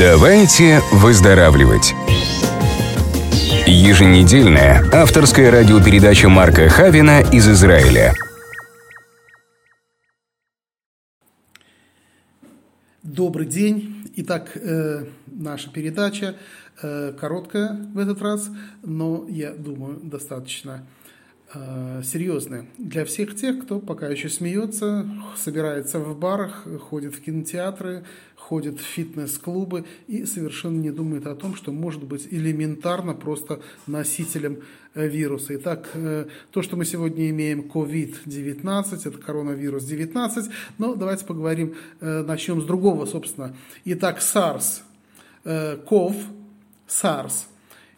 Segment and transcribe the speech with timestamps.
[0.00, 1.92] Давайте выздоравливать.
[3.66, 8.14] Еженедельная авторская радиопередача Марка Хавина из Израиля.
[13.02, 14.10] Добрый день.
[14.16, 16.34] Итак, э, наша передача
[16.80, 18.48] э, короткая в этот раз,
[18.82, 20.86] но, я думаю, достаточно
[21.52, 25.06] э, серьезная для всех тех, кто пока еще смеется,
[25.36, 28.04] собирается в барах, ходит в кинотеатры,
[28.50, 34.58] ходит в фитнес-клубы и совершенно не думает о том, что может быть элементарно просто носителем
[34.94, 35.54] э, вируса.
[35.54, 42.24] Итак, э, то, что мы сегодня имеем COVID-19, это коронавирус 19, но давайте поговорим, э,
[42.26, 43.54] начнем с другого, собственно.
[43.84, 44.82] Итак, SARS,
[45.44, 46.16] CoV,
[46.88, 47.44] SARS.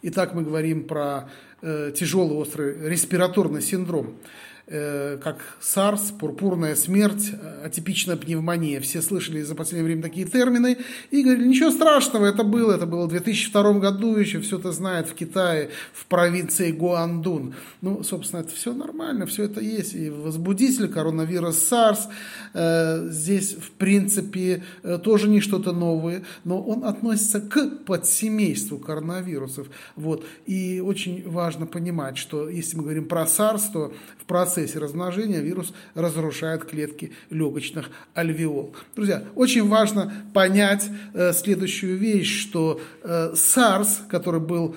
[0.03, 1.31] Итак, мы говорим про
[1.61, 4.17] тяжелый острый респираторный синдром.
[4.65, 8.79] Э, как SARS, пурпурная смерть, э, атипичная пневмония.
[8.79, 10.77] Все слышали за последнее время такие термины
[11.11, 15.09] и говорили, ничего страшного, это было, это было в 2002 году, еще все это знает
[15.09, 17.55] в Китае, в провинции Гуандун.
[17.81, 19.95] Ну, собственно, это все нормально, все это есть.
[19.95, 22.07] И возбудитель, коронавирус SARS,
[22.53, 24.63] э, здесь, в принципе,
[25.03, 29.67] тоже не что-то новое, но он относится к подсемейству коронавирусов.
[29.97, 30.25] Вот.
[30.45, 35.39] И очень важно понимать, что если мы говорим про SARS, то в процессе процессе размножения
[35.39, 38.75] вирус разрушает клетки легочных альвеол.
[38.95, 44.75] Друзья, очень важно понять э, следующую вещь, что э, SARS, который был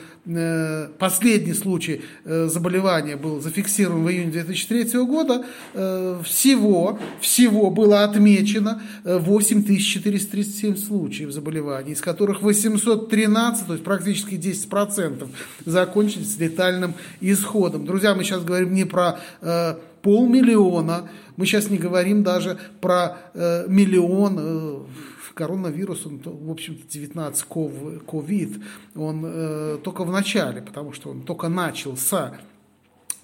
[0.99, 8.83] последний случай э, заболевания, был зафиксирован в июне 2003 года, э, всего, всего было отмечено
[9.05, 15.29] 8437 э, случаев заболеваний, из которых 813, то есть практически 10%,
[15.65, 17.87] закончились летальным исходом.
[17.87, 21.09] Друзья, мы сейчас говорим не про э, полмиллиона.
[21.37, 24.87] Мы сейчас не говорим даже про э, миллион.
[25.37, 27.45] Коронавирус, он, в общем-то, 19
[28.07, 28.59] ковид,
[28.95, 32.39] он э, только в начале, потому что он только начался.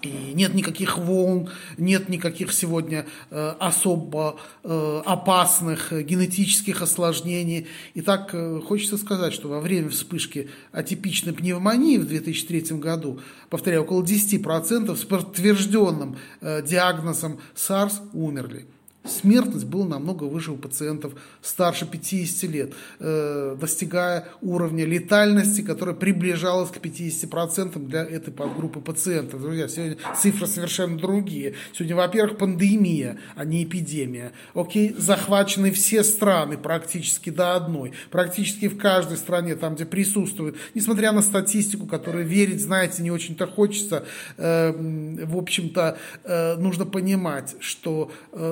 [0.03, 1.49] И нет никаких волн,
[1.79, 7.65] нет никаких сегодня э, особо э, опасных э, генетических осложнений.
[7.95, 13.85] И так э, хочется сказать, что во время вспышки атипичной пневмонии в 2003 году, повторяю,
[13.85, 18.67] около 10% с подтвержденным э, диагнозом SARS умерли
[19.05, 26.69] смертность была намного выше у пациентов старше 50 лет, э, достигая уровня летальности, которая приближалась
[26.69, 29.41] к 50% для этой подгруппы пациентов.
[29.41, 31.55] Друзья, сегодня цифры совершенно другие.
[31.73, 34.31] Сегодня, во-первых, пандемия, а не эпидемия.
[34.53, 37.91] Окей, захвачены все страны практически до одной.
[38.09, 43.47] Практически в каждой стране, там, где присутствует, несмотря на статистику, которой верить, знаете, не очень-то
[43.47, 44.05] хочется,
[44.37, 44.71] э,
[45.25, 48.11] в общем-то, э, нужно понимать, что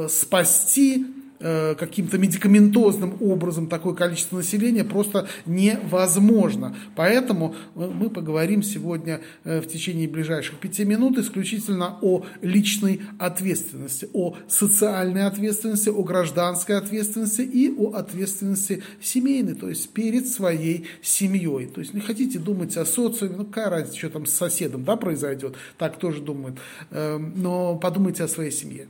[0.09, 1.06] спасение спасти
[1.40, 6.75] э, каким-то медикаментозным образом такое количество населения просто невозможно.
[6.96, 14.35] Поэтому мы поговорим сегодня э, в течение ближайших пяти минут исключительно о личной ответственности, о
[14.47, 21.68] социальной ответственности, о гражданской ответственности и о ответственности семейной, то есть перед своей семьей.
[21.68, 24.96] То есть не хотите думать о социуме, ну какая разница, что там с соседом да,
[24.96, 26.57] произойдет, так тоже думают,
[26.91, 28.88] эм, но подумайте о своей семье.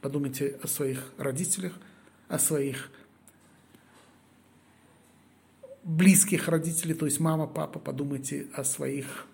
[0.00, 1.74] Подумайте о своих родителях,
[2.28, 2.90] о своих
[5.82, 9.26] близких родителей, то есть мама, папа, подумайте о своих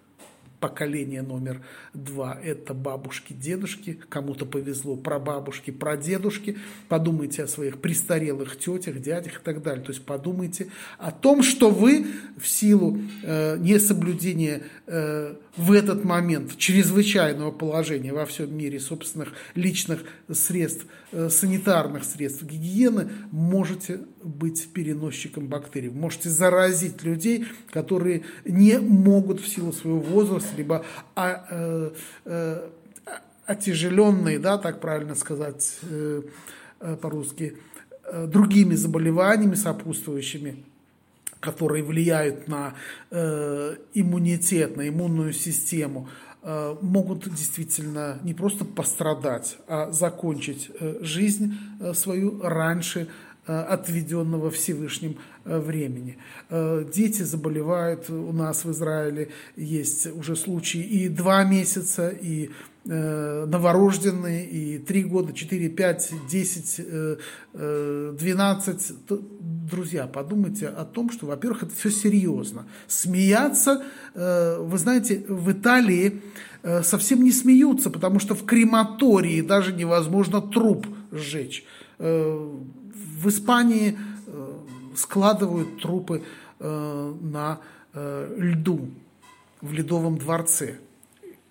[0.60, 1.62] поколение номер
[1.94, 6.56] два– это бабушки, дедушки, кому-то повезло, про бабушки, про дедушки.
[6.88, 9.84] Подумайте о своих престарелых тетях, дядях и так далее.
[9.84, 10.68] То есть подумайте
[10.98, 12.06] о том, что вы
[12.38, 20.04] в силу э, несоблюдения э, в этот момент чрезвычайного положения во всем мире собственных личных
[20.30, 25.90] средств, э, санитарных средств гигиены можете быть переносчиком бактерий.
[25.90, 31.90] Можете заразить людей, которые не могут в силу своего возраста, либо а, э,
[32.24, 32.68] э,
[33.46, 36.22] отяжеленные, да, так правильно сказать э,
[36.80, 37.56] э, по-русски,
[38.04, 40.64] э, другими заболеваниями сопутствующими,
[41.40, 42.74] которые влияют на
[43.10, 46.08] э, иммунитет, на иммунную систему,
[46.42, 53.08] э, могут действительно не просто пострадать, а закончить э, жизнь э, свою раньше
[53.46, 56.18] отведенного Всевышним э, времени.
[56.50, 62.50] Э, дети заболевают у нас в Израиле, есть уже случаи и два месяца, и
[62.88, 66.80] новорожденные, и три года, четыре, пять, десять,
[67.52, 68.92] двенадцать.
[69.08, 72.68] Друзья, подумайте о том, что, во-первых, это все серьезно.
[72.86, 73.82] Смеяться,
[74.14, 76.22] вы знаете, в Италии
[76.84, 81.64] совсем не смеются, потому что в крематории даже невозможно труп сжечь
[81.98, 84.52] в Испании, э,
[84.94, 86.22] складывают трупы
[86.58, 87.60] э, на
[87.92, 88.90] э, льду
[89.60, 90.76] в Ледовом дворце.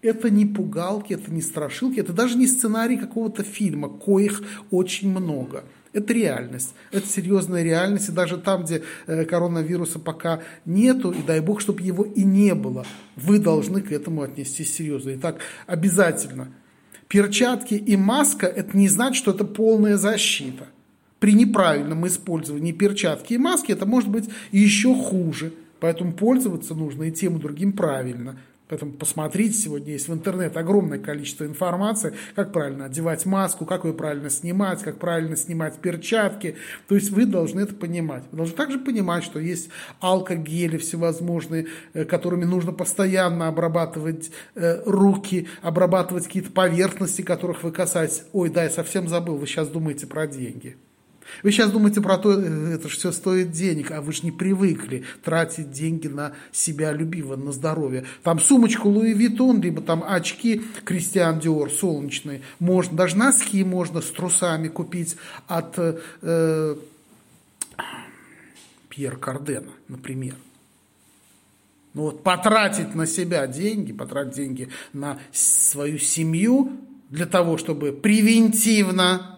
[0.02, 5.64] Это не пугалки, это не страшилки, это даже не сценарий какого-то фильма, коих очень много.
[5.94, 11.40] Это реальность, это серьезная реальность, и даже там, где э, коронавируса пока нету, и дай
[11.40, 15.16] бог, чтобы его и не было, вы должны к этому отнестись серьезно.
[15.16, 16.50] Итак, обязательно.
[17.08, 20.68] Перчатки и маска– это не значит, что это полная защита.
[21.20, 25.54] При неправильном использовании перчатки и маски это может быть еще хуже.
[25.80, 28.38] Поэтому пользоваться нужно и тем, и другим правильно.
[28.68, 33.94] Поэтому посмотрите, сегодня есть в интернет огромное количество информации, как правильно одевать маску, как ее
[33.94, 36.56] правильно снимать, как правильно снимать перчатки.
[36.88, 38.24] То есть вы должны это понимать.
[38.32, 39.70] Вы должны также понимать, что есть
[40.00, 48.24] алкогели всевозможные, э, которыми нужно постоянно обрабатывать э, руки, обрабатывать какие-то поверхности, которых вы касаетесь.
[48.34, 50.76] Ой, да, я совсем забыл, вы сейчас думаете про деньги.
[51.44, 54.32] Вы сейчас думаете про то, э, это же все стоит денег, а вы же не
[54.32, 58.06] привыкли тратить деньги на себя любимого, на здоровье.
[58.24, 62.42] Там сумочку Луи Виттон, либо там очки Кристиан Диор солнечные.
[62.60, 65.16] Можно, даже носки можно с трусами купить
[65.48, 66.76] от э,
[68.90, 70.36] Пьер Кардена, например.
[71.94, 76.74] Ну вот потратить на себя деньги, потратить деньги на свою семью
[77.10, 79.35] для того, чтобы превентивно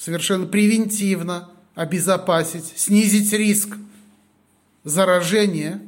[0.00, 3.76] совершенно превентивно обезопасить, снизить риск
[4.82, 5.82] заражения.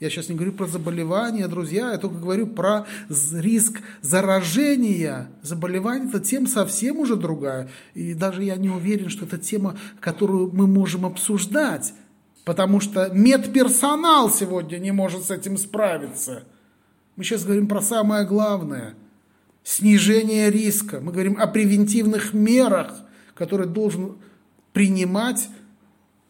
[0.00, 5.30] Я сейчас не говорю про заболевания, друзья, я только говорю про риск заражения.
[5.40, 7.70] Заболевание– это тема совсем уже другая.
[7.94, 11.94] И даже я не уверен, что это тема, которую мы можем обсуждать.
[12.44, 16.44] Потому что медперсонал сегодня не может с этим справиться.
[17.16, 18.94] Мы сейчас говорим про самое главное–
[19.64, 21.00] снижение риска.
[21.00, 22.98] Мы говорим о превентивных мерах–
[23.34, 24.16] который должен
[24.72, 25.48] принимать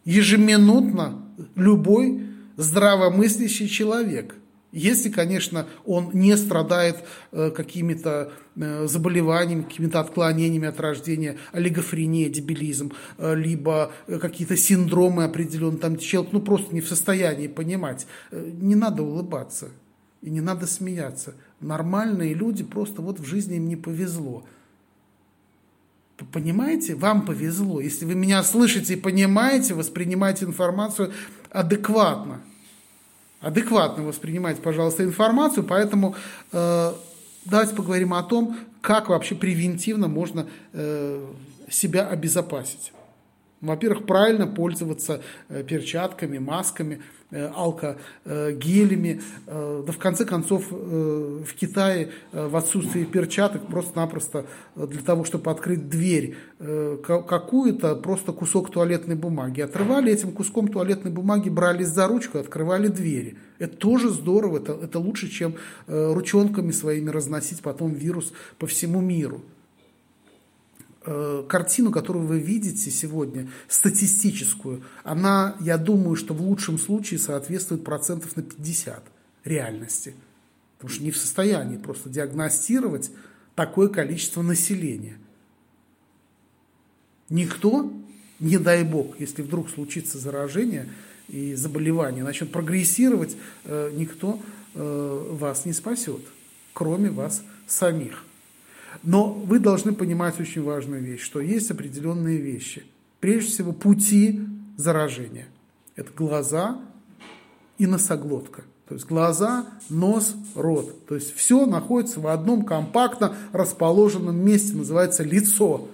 [0.05, 1.21] ежеминутно
[1.55, 2.25] любой
[2.57, 4.35] здравомыслящий человек.
[4.71, 6.97] Если, конечно, он не страдает
[7.31, 15.79] э, какими-то э, заболеваниями, какими-то отклонениями от рождения, олигофрения, дебилизм, э, либо какие-то синдромы определенные,
[15.79, 18.05] там человек ну, просто не в состоянии понимать.
[18.33, 19.69] Не надо улыбаться
[20.21, 21.35] и не надо смеяться.
[21.61, 24.43] Нормальные люди просто вот в жизни им не повезло.
[26.31, 27.81] Понимаете, вам повезло.
[27.81, 31.11] Если вы меня слышите и понимаете, воспринимаете информацию
[31.51, 32.41] адекватно.
[33.41, 35.65] Адекватно воспринимайте, пожалуйста, информацию.
[35.65, 36.15] Поэтому
[36.51, 36.93] э,
[37.45, 41.25] давайте поговорим о том, как вообще превентивно можно э,
[41.69, 42.93] себя обезопасить.
[43.65, 47.01] Во-первых, правильно пользоваться э, перчатками, масками,
[47.31, 49.21] э, алкогелями.
[49.47, 54.45] Э, да в конце концов, в Китае в отсутствии перчаток просто-напросто
[54.75, 59.61] для того, чтобы открыть дверь какую-то, просто кусок туалетной бумаги.
[59.61, 63.37] Отрывали этим куском туалетной бумаги, брались за ручку, открывали двери.
[63.59, 65.55] Это тоже здорово, это, это лучше, чем
[65.87, 69.41] ручонками своими разносить потом вирус по всему миру.
[71.07, 77.83] Э, картину, которую вы видите сегодня, статистическую, она, я думаю, что в лучшем случае соответствует
[77.83, 79.03] процентов на 50
[79.43, 80.15] реальности.
[80.77, 83.11] Потому что не в состоянии просто диагностировать
[83.53, 85.19] такое количество населения.
[87.29, 87.93] Никто,
[88.39, 90.89] не дай бог, если вдруг случится заражение
[91.27, 94.39] и заболевание начнет прогрессировать, э, никто
[94.73, 96.21] э, вас не спасет,
[96.73, 98.23] кроме вас самих.
[99.03, 102.83] Но вы должны понимать очень важную вещь, что есть определенные вещи.
[103.19, 104.41] Прежде всего, пути
[104.77, 105.47] заражения.
[105.95, 106.79] Это глаза
[107.77, 108.63] и носоглотка.
[108.87, 111.05] То есть глаза, нос, рот.
[111.07, 115.87] То есть все находится в одном компактно расположенном месте, называется лицо.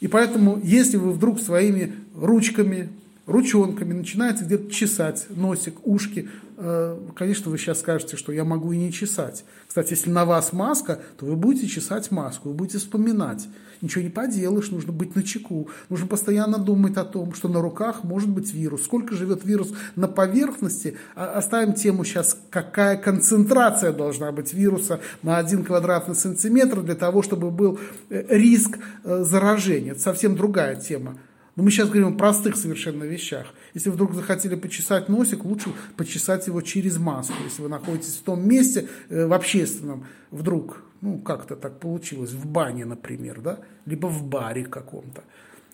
[0.00, 2.90] И поэтому, если вы вдруг своими ручками,
[3.26, 8.78] ручонками начинаете где-то чесать носик, ушки, э, конечно, вы сейчас скажете, что я могу и
[8.78, 9.44] не чесать.
[9.66, 13.46] Кстати, если на вас маска, то вы будете чесать маску, вы будете вспоминать.
[13.82, 15.68] Ничего не поделаешь, нужно быть на чеку.
[15.90, 18.84] Нужно постоянно думать о том, что на руках может быть вирус.
[18.84, 20.96] Сколько живет вирус на поверхности?
[21.14, 27.22] А, оставим тему сейчас, какая концентрация должна быть вируса на один квадратный сантиметр для того,
[27.22, 27.78] чтобы был
[28.08, 29.92] э, риск э, заражения.
[29.92, 31.18] Это совсем другая тема.
[31.56, 33.46] Но мы сейчас говорим о простых совершенно вещах.
[33.72, 37.34] Если вдруг захотели почесать носик, лучше почесать его через маску.
[37.42, 42.46] Если вы находитесь в том месте, э, в общественном, вдруг, ну, как-то так получилось, в
[42.46, 45.24] бане, например, да, либо в баре каком-то,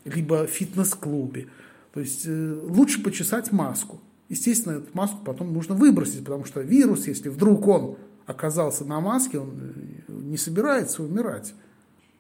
[0.05, 1.49] либо в фитнес-клубе.
[1.93, 4.01] То есть э, лучше почесать маску.
[4.29, 7.97] Естественно, эту маску потом нужно выбросить, потому что вирус, если вдруг он
[8.27, 11.55] оказался на маске, он э, не собирается умирать.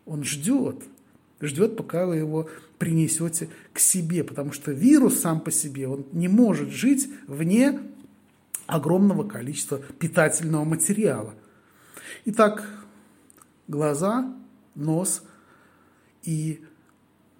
[0.04, 0.83] Он ждет,
[1.47, 6.29] ждет, пока вы его принесете к себе, потому что вирус сам по себе, он не
[6.29, 7.81] может жить вне
[8.67, 11.35] огромного количества питательного материала.
[12.25, 12.69] Итак,
[13.69, 14.35] глаза,
[14.75, 15.23] нос
[16.23, 16.63] и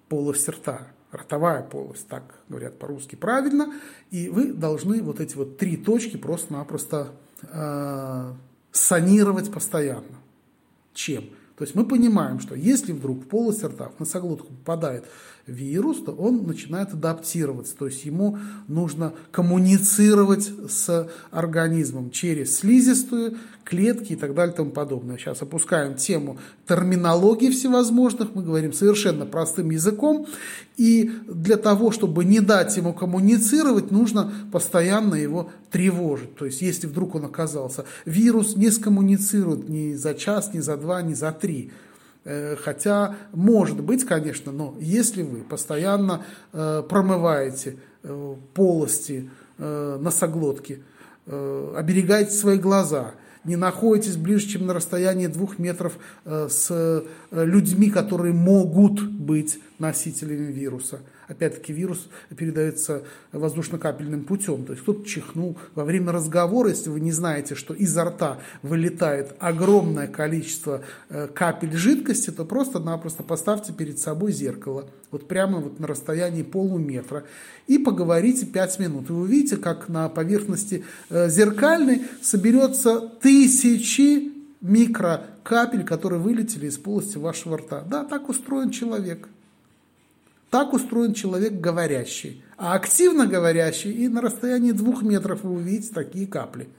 [0.09, 3.73] полость рта, ротовая полость, так говорят по-русски правильно,
[4.11, 8.33] и вы должны вот эти вот три точки просто-напросто э,
[8.71, 10.19] санировать постоянно.
[10.93, 11.25] Чем?
[11.57, 15.05] То есть мы понимаем, что если вдруг в полость рта, в носоглотку попадает
[15.47, 17.75] вирус, то он начинает адаптироваться.
[17.75, 24.71] То есть ему нужно коммуницировать с организмом через слизистую, клетки и так далее и тому
[24.71, 25.17] подобное.
[25.17, 30.27] Сейчас опускаем тему терминологии всевозможных, мы говорим совершенно простым языком,
[30.77, 36.35] и для того, чтобы не дать ему коммуницировать, нужно постоянно его тревожить.
[36.35, 41.01] То есть, если вдруг он оказался, вирус не скоммуницирует ни за час, ни за два,
[41.01, 41.71] ни за три.
[42.25, 50.83] Э, хотя, может быть, конечно, но если вы постоянно э, промываете э, полости носоглотки,
[51.27, 53.11] оберегаете свои глаза,
[53.43, 61.01] не находитесь ближе, чем на расстоянии двух метров с людьми, которые могут быть носителями вируса–
[61.33, 64.65] Опять-таки вирус передается воздушно-капельным путем.
[64.65, 69.33] То есть кто-то чихнул во время разговора, если вы не знаете, что изо рта вылетает
[69.39, 75.87] огромное количество э, капель жидкости, то просто-напросто поставьте перед собой зеркало, вот прямо вот на
[75.87, 77.23] расстоянии полуметра,
[77.65, 79.09] и поговорите 5 минут.
[79.09, 87.17] И вы увидите, как на поверхности э, зеркальной соберется тысячи микрокапель, которые вылетели из полости
[87.17, 87.81] вашего рта.
[87.81, 89.27] Да, так устроен человек.
[90.53, 92.43] Так устроен человек говорящий.
[92.57, 96.69] А активно говорящий и на расстоянии двух метров вы увидите такие капли.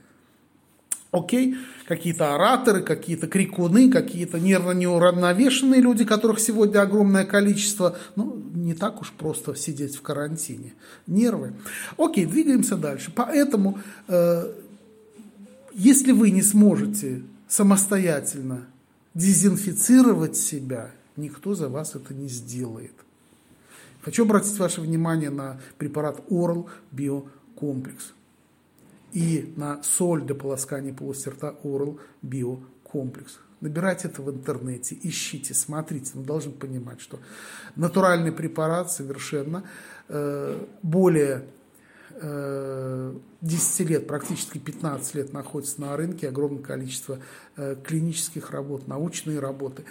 [1.11, 7.97] Окей, какие-то ораторы, какие-то крикуны, какие-то нервно неуравновешенные люди, которых сегодня огромное количество.
[8.15, 10.73] Ну, не так уж просто сидеть в карантине.
[11.05, 11.51] Нервы.
[11.97, 13.11] Окей, двигаемся дальше.
[13.13, 14.53] Поэтому, э,
[15.73, 18.67] если вы не сможете самостоятельно
[19.13, 22.93] дезинфицировать себя, никто за вас это не сделает.
[24.05, 28.13] Хочу обратить ваше внимание на препарат Oral Биокомплекс
[29.13, 33.39] и на соль для полоскания полости рта Oral Биокомплекс.
[33.61, 36.11] Набирайте это в интернете, ищите, смотрите.
[36.13, 37.19] Вы должны понимать, что
[37.75, 39.63] натуральный препарат совершенно
[40.07, 41.45] э, более
[42.21, 47.17] 10 э, лет, практически 15 лет находится на рынке, огромное количество
[47.57, 49.83] э, клинических работ, научные работы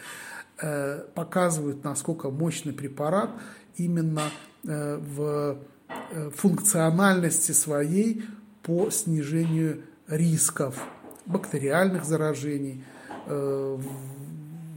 [0.62, 3.30] э, показывают, насколько мощный препарат
[3.76, 4.30] именно
[4.64, 8.24] э, в э, функциональности своей
[8.62, 10.80] по снижению рисков
[11.26, 12.84] бактериальных заражений,
[13.26, 13.78] э,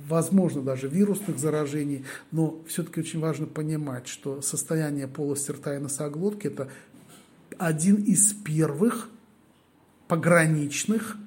[0.07, 6.47] возможно, даже вирусных заражений, но все-таки очень важно понимать, что состояние полости рта и носоглотки–
[6.47, 6.69] это
[7.57, 9.09] один из первых
[10.07, 11.17] пограничных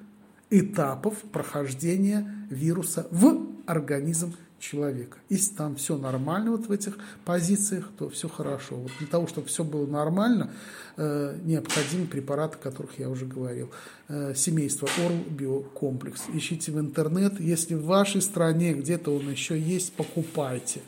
[0.49, 5.17] этапов прохождения вируса в организм человека.
[5.29, 8.75] Если там все нормально вот в этих позициях, то все хорошо.
[8.75, 10.51] Вот для того, чтобы все было нормально,
[10.97, 13.69] э, необходимы препараты, о которых я уже говорил.
[14.07, 16.23] Э, семейство Орл Биокомплекс.
[16.33, 17.39] Ищите в интернет.
[17.39, 20.81] Если в вашей стране где-то он еще есть, покупайте.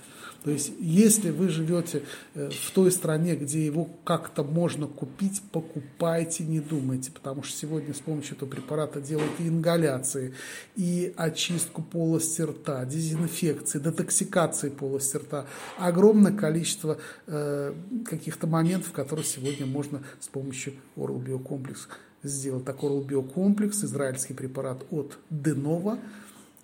[0.44, 6.44] То есть, если вы живете э, в той стране, где его как-то можно купить, покупайте,
[6.44, 10.34] не думайте, потому что сегодня с помощью этого препарата делают и ингаляции,
[10.76, 15.46] и очистку полости рта, дезинфекции, детоксикации полости рта.
[15.78, 16.98] Огромное количество
[17.28, 17.74] э,
[18.06, 21.88] каких-то моментов, которые сегодня можно с помощью Oral Biocomплекс
[22.22, 22.66] сделать.
[22.66, 26.00] Так, Oral Biocomплекс, израильский препарат от Денова,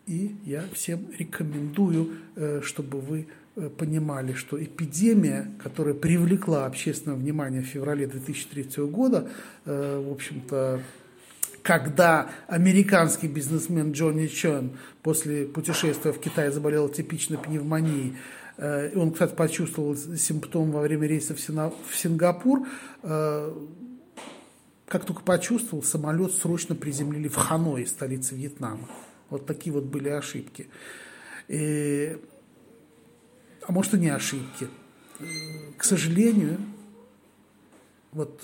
[0.05, 3.27] и я всем рекомендую, э, чтобы вы
[3.67, 9.29] понимали, что эпидемия, которая привлекла общественное внимание в феврале 2003 года,
[9.65, 10.81] э, в общем-то,
[11.61, 14.71] когда американский бизнесмен Джонни Чон
[15.03, 18.15] после путешествия в Китай заболел типичной пневмонией,
[18.57, 22.67] э, он, кстати, почувствовал симптом во время рейса в Сингапур,
[24.89, 28.89] как только почувствовал, самолет срочно приземлили в Ханой, столице Вьетнама.
[29.29, 30.67] Вот такие вот были ошибки.
[31.47, 32.17] И
[33.69, 34.67] а может и не ошибки.
[35.77, 36.57] К сожалению,
[38.11, 38.41] вот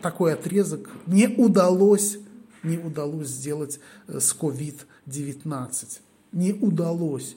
[0.00, 2.16] такой отрезок не удалось,
[2.62, 6.00] не удалось сделать э, с COVID-19.
[6.32, 7.36] Не удалось.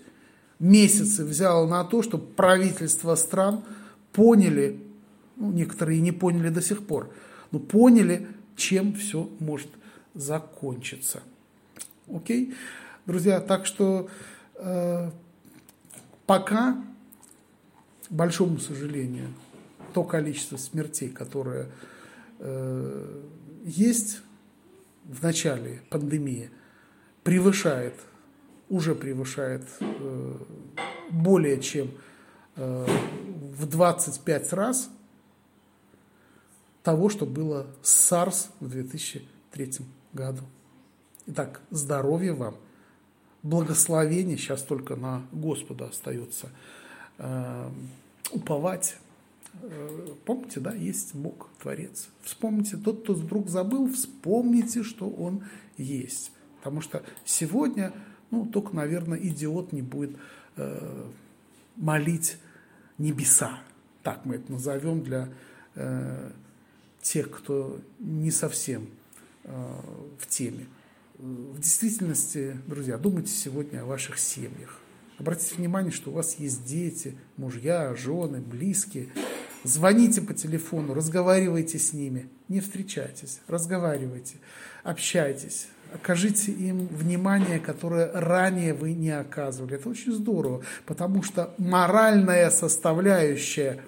[0.60, 3.66] Месяцы взяло на то, чтобы правительства стран
[4.14, 4.82] поняли,
[5.36, 7.14] ну, некоторые не поняли до сих пор,
[7.52, 8.26] но поняли,
[8.56, 9.70] чем все может
[10.14, 11.20] закончиться.
[12.08, 12.54] Окей?
[13.06, 14.10] Друзья, так что
[14.56, 15.12] э,
[16.26, 16.82] пока
[18.12, 19.30] большому сожалению,
[19.94, 21.70] то количество смертей, которое
[22.40, 23.24] э,
[23.66, 24.22] есть
[25.06, 26.52] в начале пандемии,
[27.24, 27.96] превышает,
[28.70, 30.38] уже превышает э,
[31.10, 31.92] более чем
[32.56, 32.86] э,
[33.56, 34.90] в 25 раз
[36.84, 40.44] того, что было с SARS в 2003 году.
[41.28, 42.56] Итак, здоровья вам,
[43.44, 46.50] благословение, сейчас только на Господа остается
[48.32, 48.98] уповать.
[49.62, 52.10] Э, помните, да, есть Бог, Творец.
[52.22, 55.44] Вспомните, тот, кто вдруг забыл, вспомните, что Он
[55.78, 56.32] есть.
[56.58, 57.92] Потому что сегодня,
[58.30, 60.16] ну, только, наверное, идиот не будет
[60.56, 61.10] э,
[61.76, 62.38] молить
[62.98, 63.60] небеса.
[64.04, 65.30] Так мы это назовем для
[65.76, 66.32] э,
[67.02, 68.88] тех, кто не совсем
[69.44, 69.76] э,
[70.20, 70.68] в теме.
[71.18, 74.81] В действительности, друзья, думайте сегодня о ваших семьях.
[75.22, 79.10] Обратите внимание, что у вас есть дети, мужья, жены, близкие.
[79.64, 84.38] Звоните по телефону, разговаривайте с ними, не встречайтесь, разговаривайте,
[84.84, 89.76] общайтесь, окажите им внимание, которое ранее вы не оказывали.
[89.76, 93.80] Это очень здорово, потому что моральная составляющая,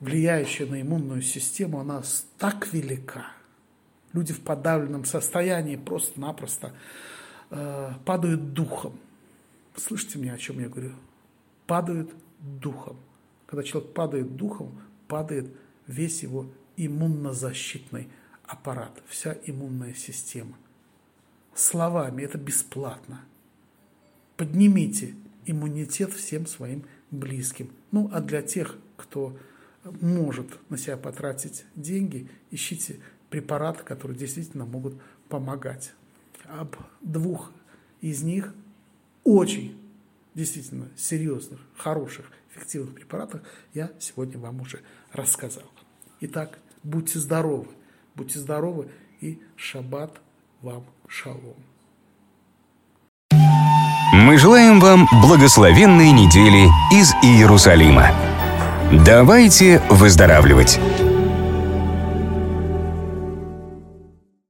[0.00, 2.02] влияющая на иммунную систему, она
[2.38, 3.26] так велика–
[4.12, 6.72] Люди в подавленном состоянии просто-напросто
[7.50, 8.98] э, падают духом.
[9.76, 10.92] Слышите меня, о чем я говорю?
[11.66, 12.96] Падают духом.
[13.46, 15.50] Когда человек падает духом, падает
[15.86, 16.46] весь его
[16.76, 18.08] иммунозащитный
[18.44, 20.56] аппарат, вся иммунная система.
[21.54, 23.20] Словами это бесплатно.
[24.36, 25.14] Поднимите
[25.46, 27.70] иммунитет всем своим близким.
[27.90, 29.36] Ну, а для тех, кто
[29.84, 33.00] может на себя потратить деньги, ищите
[33.30, 34.94] препараты, которые действительно могут
[35.28, 35.92] помогать.
[36.44, 37.52] Об двух
[38.00, 38.54] из них
[39.24, 39.76] очень
[40.34, 43.42] действительно серьезных, хороших, эффективных препаратах
[43.74, 44.80] я сегодня вам уже
[45.12, 45.64] рассказал.
[46.20, 47.68] Итак, будьте здоровы,
[48.14, 48.88] будьте здоровы
[49.20, 50.20] и шаббат
[50.62, 51.56] вам шалом.
[54.12, 58.10] Мы желаем вам благословенной недели из Иерусалима.
[59.04, 60.78] Давайте выздоравливать!